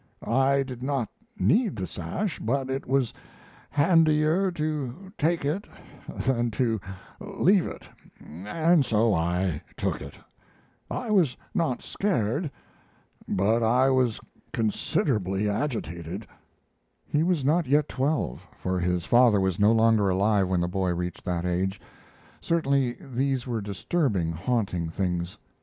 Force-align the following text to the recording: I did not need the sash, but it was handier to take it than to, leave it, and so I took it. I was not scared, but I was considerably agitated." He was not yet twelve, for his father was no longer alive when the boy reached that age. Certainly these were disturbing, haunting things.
I 0.25 0.63
did 0.63 0.81
not 0.81 1.09
need 1.37 1.75
the 1.75 1.85
sash, 1.85 2.39
but 2.39 2.71
it 2.71 2.87
was 2.87 3.13
handier 3.69 4.49
to 4.53 5.11
take 5.15 5.45
it 5.45 5.67
than 6.25 6.49
to, 6.57 6.81
leave 7.19 7.67
it, 7.67 7.87
and 8.19 8.83
so 8.83 9.13
I 9.13 9.61
took 9.77 10.01
it. 10.01 10.15
I 10.89 11.11
was 11.11 11.37
not 11.53 11.83
scared, 11.83 12.49
but 13.27 13.61
I 13.61 13.91
was 13.91 14.19
considerably 14.51 15.47
agitated." 15.47 16.25
He 17.05 17.21
was 17.21 17.45
not 17.45 17.67
yet 17.67 17.87
twelve, 17.87 18.41
for 18.57 18.79
his 18.79 19.05
father 19.05 19.39
was 19.39 19.59
no 19.59 19.71
longer 19.71 20.09
alive 20.09 20.47
when 20.47 20.61
the 20.61 20.67
boy 20.67 20.95
reached 20.95 21.23
that 21.25 21.45
age. 21.45 21.79
Certainly 22.41 22.93
these 22.99 23.45
were 23.45 23.61
disturbing, 23.61 24.31
haunting 24.31 24.89
things. 24.89 25.37